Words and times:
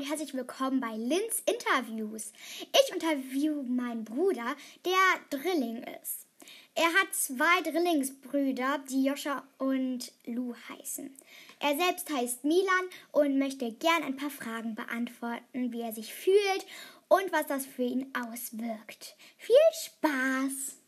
und 0.00 0.08
herzlich 0.08 0.32
willkommen 0.32 0.80
bei 0.80 0.96
Lins 0.96 1.42
Interviews. 1.44 2.32
Ich 2.72 2.90
interview 2.90 3.62
meinen 3.64 4.02
Bruder, 4.02 4.56
der 4.86 4.94
Drilling 5.28 5.82
ist. 6.02 6.26
Er 6.74 6.86
hat 6.86 7.12
zwei 7.12 7.60
Drillingsbrüder, 7.70 8.82
die 8.88 9.04
Joscha 9.04 9.42
und 9.58 10.10
Lou 10.24 10.54
heißen. 10.70 11.14
Er 11.58 11.76
selbst 11.76 12.10
heißt 12.10 12.44
Milan 12.44 12.88
und 13.12 13.38
möchte 13.38 13.70
gern 13.72 14.02
ein 14.02 14.16
paar 14.16 14.30
Fragen 14.30 14.74
beantworten, 14.74 15.70
wie 15.70 15.82
er 15.82 15.92
sich 15.92 16.14
fühlt 16.14 16.64
und 17.08 17.30
was 17.30 17.46
das 17.48 17.66
für 17.66 17.82
ihn 17.82 18.10
auswirkt. 18.14 19.16
Viel 19.36 19.56
Spaß! 19.84 20.78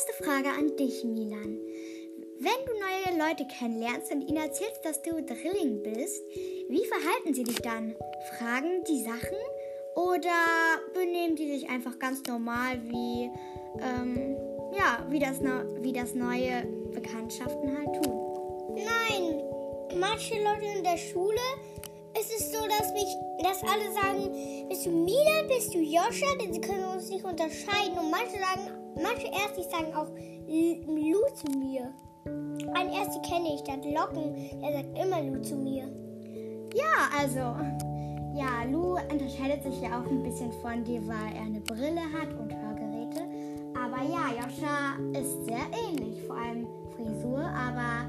Erste 0.00 0.24
Frage 0.24 0.48
an 0.48 0.76
dich, 0.76 1.04
Milan. 1.04 1.58
Wenn 2.38 2.64
du 2.64 2.72
neue 2.72 3.18
Leute 3.18 3.46
kennenlernst 3.46 4.10
und 4.10 4.22
ihnen 4.22 4.38
erzählst, 4.38 4.82
dass 4.82 5.02
du 5.02 5.10
Drilling 5.22 5.82
bist, 5.82 6.22
wie 6.68 6.86
verhalten 6.86 7.34
sie 7.34 7.44
dich 7.44 7.60
dann? 7.60 7.94
Fragen 8.30 8.82
die 8.84 9.02
Sachen 9.02 9.36
oder 9.94 10.30
benehmen 10.94 11.36
die 11.36 11.52
sich 11.52 11.68
einfach 11.68 11.98
ganz 11.98 12.22
normal 12.26 12.80
wie, 12.84 13.30
ähm, 13.82 14.36
ja, 14.74 15.06
wie 15.10 15.18
das, 15.18 15.42
wie 15.82 15.92
das 15.92 16.14
neue 16.14 16.64
Bekanntschaften 16.94 17.76
halt 17.76 18.02
tun? 18.02 18.76
Nein, 18.76 19.42
manche 19.98 20.42
Leute 20.42 20.78
in 20.78 20.82
der 20.82 20.96
Schule 20.96 21.40
dass, 22.70 22.92
mich, 22.92 23.16
dass 23.42 23.62
alle 23.62 23.92
sagen, 23.92 24.68
bist 24.68 24.86
du 24.86 24.90
Milan, 24.90 25.48
bist 25.48 25.74
du 25.74 25.78
Joscha, 25.78 26.26
denn 26.40 26.52
sie 26.52 26.60
können 26.60 26.84
uns 26.84 27.08
nicht 27.08 27.24
unterscheiden. 27.24 27.98
Und 27.98 28.10
manche 28.10 28.38
sagen, 28.38 28.70
manche 28.94 29.26
Erste 29.26 29.62
sagen 29.62 29.94
auch 29.94 30.08
Lu 30.46 31.18
zu 31.34 31.58
mir. 31.58 31.92
Ein 32.74 32.92
Erste 32.92 33.20
kenne 33.22 33.54
ich, 33.54 33.62
der 33.62 33.74
hat 33.74 33.84
Locken, 33.84 34.60
der 34.60 34.72
sagt 34.72 34.98
immer 34.98 35.22
Lu 35.22 35.40
zu 35.42 35.56
mir. 35.56 35.88
Ja, 36.74 37.08
also, 37.18 37.38
ja, 38.34 38.64
Lu 38.70 38.96
unterscheidet 39.10 39.62
sich 39.62 39.80
ja 39.80 40.00
auch 40.00 40.06
ein 40.06 40.22
bisschen 40.22 40.52
von 40.62 40.84
dir, 40.84 41.06
weil 41.06 41.34
er 41.34 41.42
eine 41.42 41.60
Brille 41.60 42.02
hat 42.12 42.32
und 42.38 42.54
Hörgeräte. 42.54 43.22
Aber 43.74 44.02
ja, 44.02 44.30
Joscha 44.30 45.18
ist 45.18 45.44
sehr 45.46 45.66
ähnlich, 45.88 46.22
vor 46.26 46.36
allem 46.36 46.66
Frisur. 46.94 47.40
Aber 47.40 48.08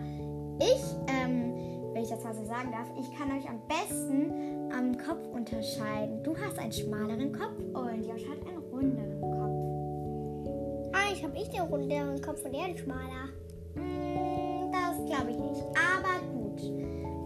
ich, 0.59 0.83
ähm, 1.07 1.53
wenn 1.93 2.03
ich 2.03 2.09
das 2.09 2.23
mal 2.23 2.33
so 2.33 2.45
sagen 2.45 2.71
darf, 2.71 2.87
ich 2.97 3.17
kann 3.17 3.31
euch 3.31 3.47
am 3.49 3.59
besten 3.67 4.71
am 4.71 4.97
Kopf 4.97 5.27
unterscheiden. 5.27 6.23
Du 6.23 6.35
hast 6.37 6.57
einen 6.57 6.71
schmaleren 6.71 7.33
Kopf 7.33 7.59
und 7.73 8.05
Josh 8.05 8.25
hat 8.29 8.47
einen 8.47 8.57
runderen 8.57 9.21
Kopf. 9.21 10.95
Eigentlich 10.95 11.23
habe 11.23 11.37
ich 11.37 11.49
den 11.49 11.61
runderen 11.61 12.21
Kopf 12.21 12.43
und 12.45 12.53
er 12.53 12.67
den 12.67 12.77
schmaler. 12.77 13.29
Hm, 13.75 14.71
das 14.71 15.05
glaube 15.05 15.31
ich 15.31 15.37
nicht. 15.37 15.61
Aber 15.77 16.19
gut. 16.33 16.61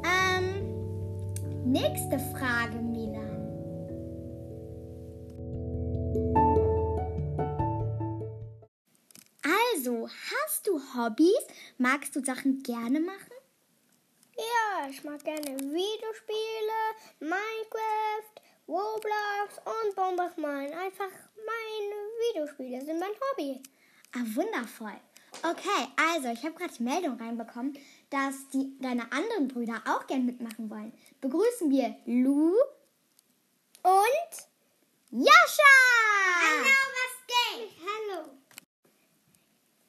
Ähm, 0.03 1.72
nächste 1.72 2.17
Frage, 2.19 2.77
Milan. 2.81 3.23
Also, 9.44 10.07
hast 10.07 10.67
du 10.67 10.79
Hobbys? 10.95 11.47
Magst 11.77 12.16
du 12.16 12.23
Sachen 12.23 12.63
gerne 12.63 13.00
machen? 13.00 13.34
Ja, 14.38 14.88
ich 14.89 15.03
mag 15.03 15.23
gerne 15.23 15.58
Videospiele, 15.58 16.81
Minecraft, 17.19 18.41
Roblox 18.67 19.59
und 19.64 19.95
Bombachman. 19.95 20.73
Einfach 20.73 21.11
meine 21.36 21.95
Videospiele 22.30 22.83
sind 22.83 23.00
mein 23.00 23.11
Hobby. 23.31 23.63
Ah, 24.13 24.23
wundervoll. 24.36 25.00
Okay, 25.44 25.88
also 25.95 26.30
ich 26.30 26.44
habe 26.44 26.56
gerade 26.56 26.73
die 26.73 26.83
Meldung 26.83 27.17
reinbekommen, 27.19 27.78
dass 28.09 28.50
die, 28.50 28.78
deine 28.80 29.11
anderen 29.11 29.47
Brüder 29.47 29.81
auch 29.86 30.06
gern 30.08 30.25
mitmachen 30.25 30.69
wollen. 30.69 30.94
Begrüßen 31.22 31.69
wir 31.69 31.96
Lou 32.06 32.56
und 33.84 34.31
Jascha! 35.12 35.75
Hallo, 36.41 36.75
was 36.91 37.28
geht? 37.28 37.69
Hallo. 37.85 38.29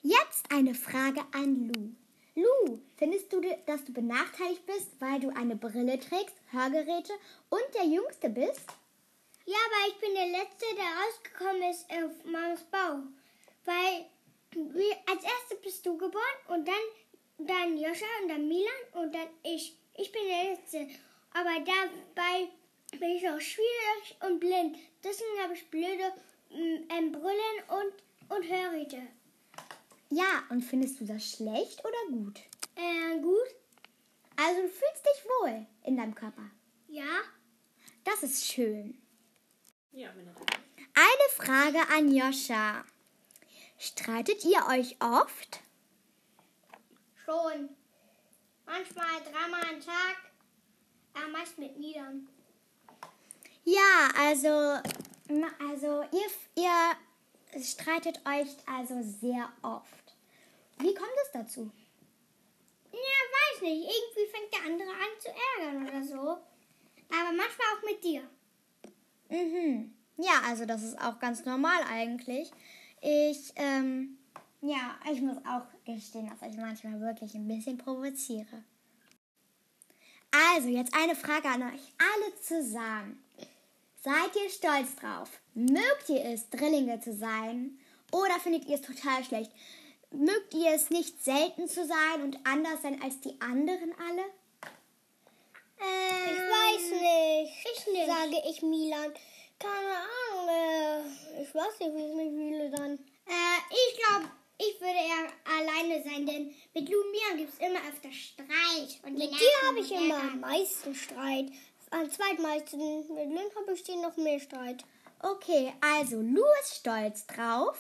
Jetzt 0.03 0.51
eine 0.53 0.75
Frage 0.75 1.23
an 1.33 1.73
Lou. 1.73 2.06
Lou, 2.37 2.79
findest 2.99 3.33
du, 3.33 3.41
dass 3.65 3.83
du 3.87 3.95
benachteiligt 3.95 4.67
bist, 4.67 4.91
weil 5.01 5.19
du 5.21 5.31
eine 5.31 5.57
Brille 5.57 5.99
trägst, 5.99 6.37
Hörgeräte 6.51 7.15
und 7.49 7.65
der 7.75 7.87
Jüngste 7.87 8.29
bist? 8.29 8.67
Ja, 9.47 9.57
aber 9.67 9.89
ich 9.89 9.99
bin 9.99 10.15
der 10.15 10.27
Letzte, 10.27 10.67
der 10.77 10.85
rausgekommen 10.85 11.71
ist 11.71 11.91
auf 11.91 12.25
Mamas 12.27 12.63
Bau. 12.65 13.05
Weil 13.65 14.05
als 15.07 15.25
Erste 15.25 15.57
bist 15.63 15.87
du 15.87 15.97
geboren 15.97 16.23
und 16.49 16.69
dann, 16.69 17.47
dann 17.47 17.79
Joscha 17.79 18.05
und 18.23 18.29
dann 18.29 18.47
Milan 18.47 18.83
und 18.93 19.15
dann 19.15 19.29
ich. 19.43 19.75
Ich 19.95 20.13
bin 20.13 20.23
der 20.27 20.53
Letzte. 20.53 20.89
Aber 21.33 21.55
dabei 21.65 22.49
bin 22.99 23.17
ich 23.17 23.27
auch 23.31 23.41
schwierig 23.41 24.17
und 24.21 24.41
blind. 24.41 24.77
Deswegen 25.03 25.43
habe 25.43 25.55
ich 25.55 25.71
blöde 25.71 26.13
ähm, 26.51 27.13
Brillen 27.13 27.59
und, 27.69 28.37
und 28.37 28.45
Hörgeräte. 28.45 29.01
Ja, 30.11 30.45
und 30.51 30.63
findest 30.63 31.01
du 31.01 31.05
das 31.05 31.31
schlecht 31.31 31.85
oder 31.85 32.17
gut? 32.17 32.41
Äh, 32.77 33.19
gut. 33.21 33.55
Also 34.37 34.63
du 34.63 34.69
fühlst 34.69 35.05
dich 35.05 35.25
wohl 35.25 35.67
in 35.85 35.97
deinem 35.97 36.15
Körper? 36.15 36.51
Ja. 36.89 37.23
Das 38.05 38.23
ist 38.23 38.45
schön. 38.45 39.01
Ja, 39.93 40.13
meine 40.15 40.31
Eine 40.95 41.29
Frage 41.35 41.79
an 41.93 42.15
Joscha. 42.15 42.85
Streitet 43.79 44.45
ihr 44.45 44.65
euch 44.69 44.97
oft? 45.01 45.61
Schon. 47.25 47.71
Manchmal 48.65 49.21
dreimal 49.23 49.63
am 49.63 49.81
Tag. 49.81 50.17
Aber 51.15 51.29
meist 51.29 51.59
mit 51.59 51.79
Niedern. 51.79 52.29
Ja, 53.65 54.11
also, 54.17 54.49
also 55.69 56.03
ihr, 56.13 56.63
ihr 56.63 56.97
streitet 57.59 58.21
euch 58.27 58.49
also 58.67 59.03
sehr 59.03 59.49
oft. 59.63 60.15
Wie 60.79 60.95
kommt 60.95 61.11
es 61.25 61.33
dazu? 61.33 61.71
Ja, 62.93 62.99
weiß 62.99 63.63
nicht. 63.63 63.89
Irgendwie 63.89 64.31
fängt 64.31 64.53
der 64.53 64.65
andere 64.67 64.91
an 64.91 65.21
zu 65.21 65.29
ärgern 65.29 65.87
oder 65.87 66.03
so. 66.03 66.39
Aber 67.09 67.33
manchmal 67.33 67.67
auch 67.77 67.83
mit 67.85 68.05
dir. 68.05 68.23
Mhm. 69.29 69.95
Ja, 70.19 70.43
also 70.47 70.65
das 70.65 70.83
ist 70.83 71.01
auch 71.01 71.19
ganz 71.19 71.45
normal 71.45 71.83
eigentlich. 71.91 72.51
Ich, 73.01 73.53
ähm, 73.57 74.19
ja, 74.61 74.97
ich 75.13 75.21
muss 75.21 75.37
auch 75.39 75.67
gestehen, 75.85 76.29
dass 76.29 76.49
ich 76.49 76.57
manchmal 76.57 77.01
wirklich 77.01 77.35
ein 77.35 77.47
bisschen 77.47 77.79
provoziere. 77.79 78.65
Also, 80.55 80.69
jetzt 80.69 80.95
eine 80.95 81.15
Frage 81.15 81.49
an 81.49 81.63
euch 81.63 81.93
alle 81.99 82.41
zusammen. 82.41 83.23
Seid 84.07 84.37
ihr 84.37 84.51
stolz 84.51 84.95
drauf? 84.95 85.29
Mögt 85.55 86.09
ihr 86.11 86.25
es, 86.27 86.49
Drillinge 86.49 87.01
zu 87.01 87.13
sein? 87.13 87.77
Oder 88.13 88.39
findet 88.39 88.65
ihr 88.67 88.77
es 88.77 88.83
total 88.83 89.25
schlecht? 89.25 89.51
Mögt 90.13 90.55
ihr 90.55 90.71
es 90.71 90.91
nicht 90.91 91.25
selten 91.25 91.67
zu 91.67 91.85
sein 91.85 92.23
und 92.23 92.39
anders 92.45 92.83
sein 92.83 93.03
als 93.03 93.19
die 93.19 93.35
anderen 93.41 93.93
alle? 93.99 94.23
Ähm, 95.81 96.31
ich 96.31 96.39
weiß 96.39 96.91
nicht. 96.93 97.67
Ich 97.75 97.87
nicht. 97.93 98.07
Sage 98.07 98.43
ich 98.49 98.63
Milan. 98.63 99.13
Keine 99.59 99.97
Ahnung. 99.99 100.49
Äh, 100.51 101.43
ich 101.43 101.53
weiß 101.53 101.81
nicht, 101.81 101.95
wie 101.97 102.07
ich 102.07 102.15
mich 102.15 102.31
fühle 102.31 102.71
dann. 102.71 102.93
Äh, 102.93 103.59
ich 103.71 103.99
glaube, 103.99 104.31
ich 104.59 104.81
würde 104.81 105.01
eher 105.01 105.33
alleine 105.59 106.05
sein, 106.05 106.25
denn 106.25 106.55
mit 106.75 106.89
Lu 106.89 107.01
und 107.01 107.11
Milan 107.11 107.39
gibt 107.39 107.53
es 107.55 107.59
immer 107.59 107.81
öfter 107.81 108.13
Streit. 108.13 109.01
Und 109.03 109.19
mit 109.19 109.33
dir 109.33 109.69
habe 109.69 109.81
ich 109.81 109.91
immer 109.91 110.21
am 110.21 110.39
meisten 110.39 110.95
Streit. 110.95 111.47
Am 111.91 112.11
zweitmeisten. 112.11 112.79
Mit 113.15 113.29
Lynn 113.29 113.51
habe 113.57 113.73
ich 113.73 113.83
dir 113.83 113.97
noch 113.97 114.17
mehr 114.17 114.41
Streit. 114.41 114.85
Okay, 115.21 115.73
also 115.81 116.21
Lu 116.21 116.43
ist 116.63 116.77
stolz 116.77 117.27
drauf. 117.27 117.79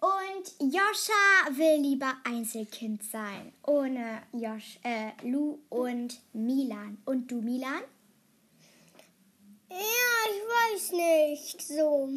Und 0.00 0.72
Joscha 0.72 1.56
will 1.56 1.80
lieber 1.80 2.12
Einzelkind 2.24 3.02
sein. 3.04 3.54
Ohne 3.66 4.22
Josh, 4.32 4.78
äh, 4.82 5.12
Lu 5.22 5.60
und 5.70 6.20
Milan. 6.34 6.98
Und 7.06 7.30
du, 7.30 7.40
Milan? 7.40 7.82
Ja, 9.70 9.76
ich 10.28 10.82
weiß 10.82 10.92
nicht. 10.92 11.62
So. 11.62 12.10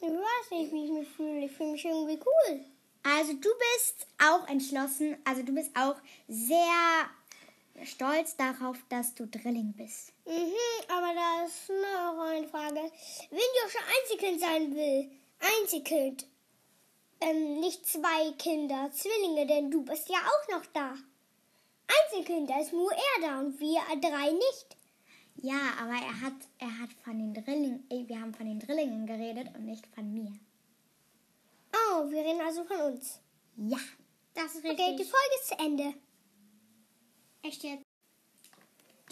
Ich 0.00 0.08
weiß 0.08 0.50
nicht, 0.50 0.72
wie 0.72 0.84
ich 0.84 0.90
mich 0.90 1.08
fühle. 1.08 1.44
Ich 1.44 1.52
fühle 1.52 1.72
mich 1.72 1.84
irgendwie 1.84 2.18
cool. 2.18 2.60
Also 3.04 3.34
du 3.34 3.48
bist 3.74 4.06
auch 4.18 4.48
entschlossen, 4.48 5.16
also 5.24 5.42
du 5.42 5.52
bist 5.52 5.70
auch 5.76 5.94
sehr 6.26 7.08
stolz 7.84 8.36
darauf, 8.36 8.78
dass 8.88 9.14
du 9.14 9.26
Drilling 9.26 9.72
bist. 9.74 10.12
Mhm, 10.26 10.52
aber 10.88 11.14
da 11.14 11.44
ist 11.44 11.68
noch 11.68 12.24
eine 12.24 12.48
Frage. 12.48 12.90
Wenn 13.30 13.38
Joscha 13.62 13.78
Einzelkind 14.00 14.40
sein 14.40 14.74
will, 14.74 15.10
Einzelkind, 15.40 16.26
ähm, 17.20 17.60
nicht 17.60 17.86
zwei 17.86 18.32
Kinder, 18.38 18.90
Zwillinge, 18.92 19.46
denn 19.46 19.70
du 19.70 19.82
bist 19.82 20.08
ja 20.08 20.18
auch 20.18 20.56
noch 20.56 20.66
da. 20.66 20.94
Einzelkind, 21.86 22.50
da 22.50 22.60
ist 22.60 22.72
nur 22.72 22.92
er 22.92 23.22
da 23.22 23.40
und 23.40 23.58
wir 23.60 23.80
drei 24.00 24.30
nicht. 24.32 24.76
Ja, 25.36 25.74
aber 25.80 25.92
er 25.92 26.20
hat, 26.22 26.34
er 26.58 26.78
hat 26.80 26.90
von 27.04 27.18
den 27.18 27.34
Drillingen, 27.34 27.84
wir 27.90 28.20
haben 28.20 28.34
von 28.34 28.46
den 28.46 28.58
Drillingen 28.58 29.06
geredet 29.06 29.54
und 29.54 29.66
nicht 29.66 29.86
von 29.94 30.12
mir. 30.12 30.32
Oh, 31.72 32.10
wir 32.10 32.22
reden 32.22 32.40
also 32.40 32.64
von 32.64 32.80
uns. 32.92 33.20
Ja. 33.56 33.78
Das 34.36 34.54
ist 34.54 34.64
richtig. 34.64 34.72
Okay, 34.72 34.96
die 34.96 35.04
Folge 35.04 35.34
ist 35.40 35.48
zu 35.48 35.58
Ende. 35.58 35.94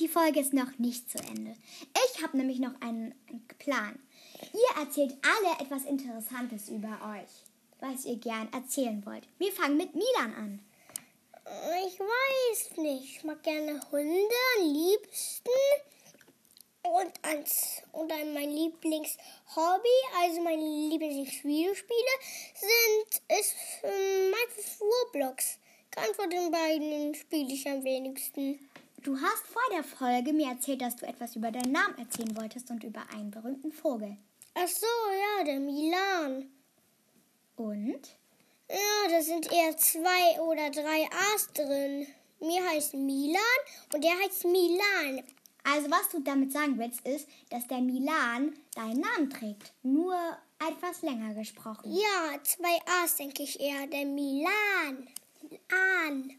Die 0.00 0.08
Folge 0.08 0.40
ist 0.40 0.52
noch 0.52 0.76
nicht 0.78 1.08
zu 1.08 1.18
Ende. 1.18 1.54
Ich 2.06 2.20
habe 2.20 2.36
nämlich 2.36 2.58
noch 2.58 2.80
einen 2.80 3.14
Plan. 3.58 3.96
Ihr 4.52 4.82
erzählt 4.82 5.16
alle 5.22 5.64
etwas 5.64 5.84
Interessantes 5.84 6.68
über 6.68 6.98
euch, 7.14 7.30
was 7.78 8.04
ihr 8.04 8.16
gern 8.16 8.52
erzählen 8.52 9.06
wollt. 9.06 9.22
Wir 9.38 9.52
fangen 9.52 9.76
mit 9.76 9.94
Milan 9.94 10.34
an. 10.34 10.60
Ich 11.86 12.00
weiß 12.00 12.76
nicht. 12.78 13.18
Ich 13.18 13.24
mag 13.24 13.40
gerne 13.44 13.80
Hunde 13.92 14.34
am 14.58 14.72
liebsten. 14.72 15.50
Und, 16.82 17.12
als, 17.22 17.82
und 17.92 18.10
dann 18.10 18.34
mein 18.34 18.50
Lieblingshobby, 18.50 19.96
also 20.20 20.42
meine 20.42 20.88
Lieblingsvideospiele, 20.90 22.14
sind 22.54 23.22
ist 23.38 23.54
ähm, 23.84 24.30
meistens 24.32 24.80
Roblox. 24.80 25.58
Ganz 25.94 26.16
von 26.16 26.28
den 26.28 26.50
beiden 26.50 27.14
spiele 27.14 27.52
ich 27.52 27.68
am 27.68 27.84
wenigsten. 27.84 28.58
Du 29.02 29.16
hast 29.16 29.46
vor 29.46 29.62
der 29.70 29.84
Folge 29.84 30.32
mir 30.32 30.48
erzählt, 30.48 30.80
dass 30.80 30.96
du 30.96 31.06
etwas 31.06 31.36
über 31.36 31.52
deinen 31.52 31.70
Namen 31.70 31.98
erzählen 31.98 32.36
wolltest 32.36 32.68
und 32.70 32.82
über 32.82 33.02
einen 33.12 33.30
berühmten 33.30 33.70
Vogel. 33.70 34.16
Ach 34.54 34.66
so, 34.66 34.86
ja, 34.86 35.44
der 35.44 35.60
Milan. 35.60 36.50
Und? 37.56 38.08
Ja, 38.68 39.08
da 39.10 39.22
sind 39.22 39.52
eher 39.52 39.76
zwei 39.76 40.40
oder 40.40 40.70
drei 40.70 41.08
A's 41.34 41.48
drin. 41.52 42.06
Mir 42.40 42.68
heißt 42.70 42.94
Milan 42.94 43.40
und 43.92 44.02
der 44.02 44.18
heißt 44.18 44.44
Milan. 44.46 45.22
Also 45.62 45.90
was 45.90 46.08
du 46.10 46.20
damit 46.20 46.52
sagen 46.52 46.78
willst, 46.78 47.06
ist, 47.06 47.28
dass 47.50 47.66
der 47.68 47.80
Milan 47.80 48.54
deinen 48.74 49.00
Namen 49.00 49.30
trägt. 49.30 49.72
Nur 49.82 50.16
etwas 50.58 51.02
länger 51.02 51.34
gesprochen. 51.34 51.92
Ja, 51.92 52.42
zwei 52.42 52.80
A's 53.02 53.16
denke 53.16 53.44
ich 53.44 53.60
eher. 53.60 53.86
Der 53.86 54.06
Milan. 54.06 55.08
An. 55.70 56.32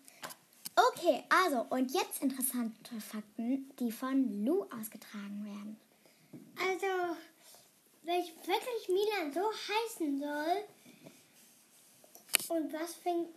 Okay, 0.76 1.24
also 1.30 1.66
und 1.70 1.92
jetzt 1.94 2.22
interessante 2.22 3.00
Fakten, 3.00 3.72
die 3.80 3.92
von 3.92 4.44
Lou 4.44 4.64
ausgetragen 4.64 5.46
werden. 5.46 5.78
Also, 6.58 7.16
wenn 8.04 8.20
ich 8.20 8.34
wirklich 8.46 8.90
Milan 8.90 9.34
so 9.34 9.42
heißen 9.52 10.20
soll 10.20 10.64
und 12.58 12.74
was 12.74 12.96
fängt, 12.96 13.30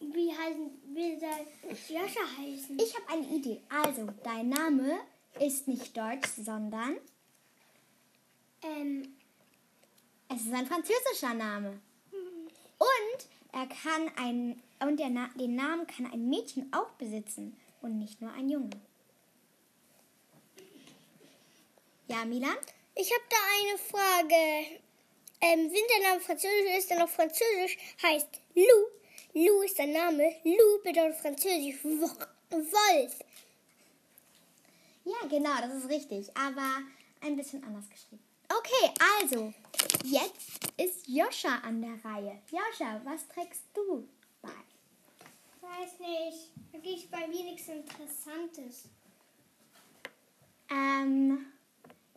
wie 0.00 0.32
heißen, 0.32 0.70
wie 0.94 1.18
soll 1.18 1.46
Joscha 1.88 2.20
heißen? 2.38 2.78
Ich 2.78 2.94
habe 2.94 3.08
eine 3.08 3.26
Idee. 3.26 3.62
Also, 3.68 4.08
dein 4.24 4.48
Name 4.48 4.98
ist 5.40 5.68
nicht 5.68 5.96
deutsch, 5.96 6.28
sondern 6.36 6.96
ähm, 8.62 9.16
es 10.28 10.42
ist 10.42 10.52
ein 10.52 10.66
französischer 10.66 11.34
Name. 11.34 11.80
Und 12.78 13.28
er 13.52 13.66
kann 13.66 14.10
ein 14.16 14.62
und 14.80 14.98
der 14.98 15.08
Na 15.10 15.28
den 15.34 15.56
Namen 15.56 15.86
kann 15.86 16.06
ein 16.06 16.28
Mädchen 16.28 16.72
auch 16.72 16.90
besitzen 16.92 17.56
und 17.80 17.98
nicht 17.98 18.20
nur 18.20 18.32
ein 18.32 18.48
Junge. 18.48 18.70
Ja, 22.08 22.24
Milan? 22.24 22.56
Ich 22.94 23.12
habe 23.12 23.24
da 23.28 23.36
eine 23.60 23.78
Frage. 23.78 24.80
Ähm, 25.40 25.70
wenn 25.70 26.02
der 26.02 26.08
Name 26.08 26.20
französisch 26.20 26.78
ist, 26.78 26.90
dann 26.90 27.02
auf 27.02 27.12
Französisch 27.12 27.78
heißt 28.02 28.40
Lou. 28.54 28.64
Lou 29.34 29.62
ist 29.62 29.78
der 29.78 29.86
Name. 29.86 30.34
Lou 30.42 30.82
bedeutet 30.82 31.16
französisch 31.20 31.84
Wolf. 31.84 33.18
Ja, 35.04 35.26
genau, 35.28 35.60
das 35.60 35.74
ist 35.74 35.88
richtig. 35.88 36.36
Aber 36.36 36.82
ein 37.20 37.36
bisschen 37.36 37.62
anders 37.62 37.88
geschrieben. 37.88 38.27
Okay, 38.50 38.94
also, 39.20 39.52
jetzt 40.04 40.60
ist 40.76 41.06
Joscha 41.06 41.58
an 41.62 41.82
der 41.82 42.02
Reihe. 42.04 42.40
Joscha, 42.50 43.00
was 43.04 43.28
trägst 43.28 43.64
du 43.74 44.08
bei? 44.40 44.50
Ich 45.56 45.62
weiß 45.62 45.98
nicht. 46.00 46.82
Gibt 46.82 47.10
bei 47.10 47.26
mir 47.26 47.44
nichts 47.44 47.68
Interessantes. 47.68 48.88
Ähm, 50.70 51.52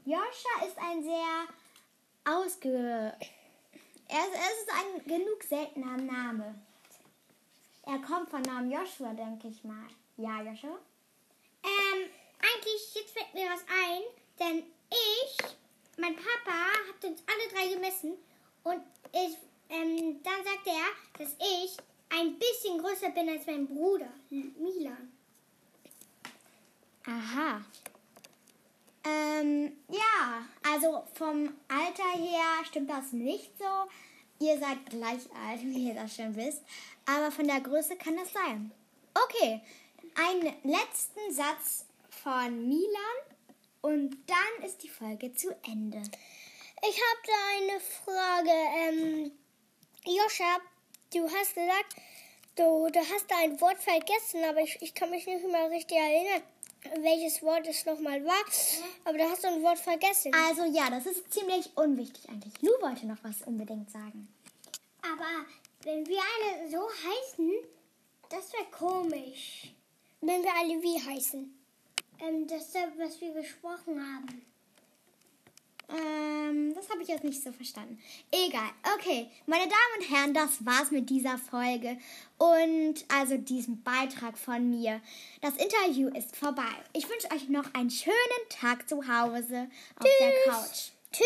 Joscha 0.05 0.65
ist 0.65 0.77
ein 0.77 1.03
sehr 1.03 1.47
ausge... 2.25 3.13
Er 4.07 4.27
ist, 4.27 4.35
er 4.35 4.51
ist 4.51 4.69
ein 4.73 5.07
genug 5.07 5.43
seltener 5.43 5.97
Name. 5.97 6.55
Er 7.83 7.99
kommt 7.99 8.29
von 8.29 8.41
Namen 8.41 8.71
Joshua, 8.71 9.13
denke 9.13 9.47
ich 9.47 9.63
mal. 9.63 9.87
Ja, 10.17 10.41
Joshua? 10.41 10.77
Ähm, 11.63 12.09
eigentlich, 12.39 12.93
jetzt 12.95 13.11
fällt 13.11 13.33
mir 13.33 13.49
was 13.49 13.61
ein, 13.67 14.01
denn 14.39 14.63
ich 14.89 15.37
mein 16.01 16.15
Papa 16.15 16.57
hat 16.89 17.05
uns 17.05 17.23
alle 17.27 17.47
drei 17.53 17.73
gemessen 17.73 18.13
und 18.63 18.81
ich, 19.13 19.37
ähm, 19.69 20.19
dann 20.23 20.43
sagte 20.43 20.71
er, 20.71 21.19
dass 21.23 21.33
ich 21.39 21.77
ein 22.09 22.37
bisschen 22.37 22.79
größer 22.79 23.11
bin 23.11 23.29
als 23.29 23.45
mein 23.45 23.67
Bruder, 23.67 24.11
Milan. 24.29 25.11
Aha. 27.05 27.61
Ähm, 29.03 29.77
ja, 29.89 30.45
also 30.63 31.03
vom 31.13 31.53
Alter 31.67 32.19
her 32.19 32.65
stimmt 32.65 32.89
das 32.89 33.11
nicht 33.13 33.51
so. 33.57 34.45
Ihr 34.45 34.59
seid 34.59 34.85
gleich 34.89 35.29
alt, 35.47 35.61
wie 35.61 35.87
ihr 35.87 35.95
das 35.95 36.15
schon 36.15 36.35
wisst. 36.35 36.63
Aber 37.05 37.31
von 37.31 37.47
der 37.47 37.61
Größe 37.61 37.95
kann 37.95 38.17
das 38.17 38.33
sein. 38.33 38.71
Okay, 39.13 39.61
einen 40.15 40.53
letzten 40.63 41.31
Satz 41.31 41.85
von 42.09 42.67
Milan 42.67 43.30
und 43.81 44.17
dann 44.27 44.65
ist 44.65 44.83
die 44.83 44.89
Folge 44.89 45.33
zu 45.33 45.49
Ende. 45.63 46.01
Ich 46.83 46.99
habe 46.99 47.21
da 47.27 47.33
eine 47.57 47.79
Frage. 47.79 48.51
Ähm, 48.77 49.31
Joscha, 50.05 50.57
du 51.13 51.29
hast 51.29 51.53
gesagt, 51.53 51.95
du, 52.55 52.89
du 52.89 52.99
hast 52.99 53.29
da 53.29 53.37
ein 53.39 53.59
Wort 53.61 53.77
vergessen, 53.77 54.43
aber 54.47 54.61
ich, 54.61 54.81
ich 54.81 54.93
kann 54.93 55.11
mich 55.11 55.25
nicht 55.25 55.45
mehr 55.45 55.69
richtig 55.69 55.97
erinnern, 55.97 56.41
welches 57.01 57.41
Wort 57.43 57.67
es 57.67 57.85
nochmal 57.85 58.23
war. 58.25 58.43
Aber 59.05 59.17
da 59.17 59.29
hast 59.29 59.43
du 59.43 59.47
ein 59.47 59.61
Wort 59.61 59.79
vergessen. 59.79 60.33
Also 60.33 60.63
ja, 60.65 60.89
das 60.89 61.05
ist 61.05 61.31
ziemlich 61.31 61.69
unwichtig 61.75 62.27
eigentlich. 62.29 62.53
Lu 62.61 62.71
wollte 62.81 63.05
noch 63.05 63.23
was 63.23 63.41
unbedingt 63.43 63.91
sagen. 63.91 64.27
Aber 65.03 65.45
wenn 65.83 66.05
wir 66.07 66.19
alle 66.19 66.69
so 66.69 66.79
heißen, 66.79 67.51
das 68.29 68.53
wäre 68.53 68.65
komisch. 68.71 69.71
Wenn 70.21 70.43
wir 70.43 70.53
alle 70.53 70.81
wie 70.81 70.99
heißen. 70.99 71.60
Ähm, 72.21 72.47
das, 72.47 72.73
was 72.97 73.19
wir 73.19 73.33
gesprochen 73.33 73.99
haben. 73.99 74.45
Ähm, 75.89 76.73
das 76.73 76.89
habe 76.89 77.01
ich 77.01 77.09
jetzt 77.09 77.23
nicht 77.23 77.43
so 77.43 77.51
verstanden. 77.51 78.01
Egal. 78.31 78.69
Okay, 78.95 79.29
meine 79.45 79.63
Damen 79.63 79.99
und 79.99 80.09
Herren, 80.09 80.33
das 80.33 80.65
war's 80.65 80.91
mit 80.91 81.09
dieser 81.09 81.37
Folge 81.37 81.97
und 82.37 82.95
also 83.09 83.37
diesem 83.37 83.83
Beitrag 83.83 84.37
von 84.37 84.69
mir. 84.69 85.01
Das 85.41 85.55
Interview 85.57 86.09
ist 86.09 86.35
vorbei. 86.35 86.71
Ich 86.93 87.09
wünsche 87.09 87.31
euch 87.31 87.49
noch 87.49 87.73
einen 87.73 87.89
schönen 87.89 88.15
Tag 88.49 88.87
zu 88.87 89.07
Hause 89.07 89.69
auf 89.97 90.05
tschüss. 90.05 90.19
der 90.19 90.53
Couch. 90.53 90.91
Tschüss. 91.11 91.25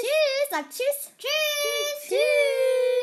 Tschüss. 0.00 0.50
Sag 0.50 0.70
tschüss. 0.70 1.10
Tschüss. 1.18 2.08
Tschüss. 2.08 3.01